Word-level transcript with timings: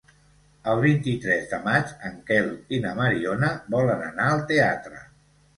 El 0.71 0.79
vint-i-tres 0.85 1.43
de 1.51 1.59
maig 1.67 1.93
en 2.09 2.17
Quel 2.31 2.49
i 2.79 2.81
na 2.87 2.97
Mariona 3.03 3.53
volen 3.77 4.03
anar 4.09 4.31
al 4.33 4.43
teatre. 4.55 5.07